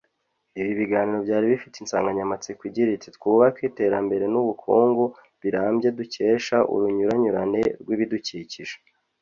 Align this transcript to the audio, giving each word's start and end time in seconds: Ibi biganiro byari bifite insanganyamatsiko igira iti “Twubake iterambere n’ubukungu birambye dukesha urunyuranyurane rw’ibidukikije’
Ibi 0.59 0.71
biganiro 0.79 1.17
byari 1.25 1.45
bifite 1.53 1.75
insanganyamatsiko 1.79 2.61
igira 2.69 2.89
iti 2.97 3.09
“Twubake 3.15 3.61
iterambere 3.69 4.25
n’ubukungu 4.29 5.05
birambye 5.41 5.87
dukesha 5.97 6.57
urunyuranyurane 6.73 7.61
rw’ibidukikije’ 7.81 8.75